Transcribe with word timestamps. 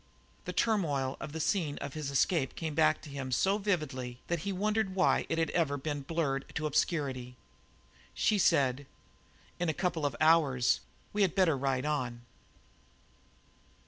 The 0.45 0.51
turmoil 0.51 1.15
of 1.19 1.31
the 1.31 1.39
scene 1.39 1.77
of 1.77 1.93
his 1.93 2.09
escape 2.09 2.55
came 2.55 2.73
back 2.73 3.03
to 3.03 3.09
him 3.11 3.31
so 3.31 3.59
vividly 3.59 4.19
that 4.29 4.39
he 4.39 4.51
wondered 4.51 4.95
why 4.95 5.27
it 5.29 5.37
had 5.37 5.51
ever 5.51 5.77
been 5.77 6.01
blurred 6.01 6.45
to 6.55 6.65
obscurity. 6.65 7.35
She 8.15 8.39
said: 8.39 8.87
"In 9.59 9.69
a 9.69 9.75
couple 9.75 10.03
of 10.03 10.15
hours 10.19 10.79
we'd 11.13 11.35
better 11.35 11.55
ride 11.55 11.85
on." 11.85 12.23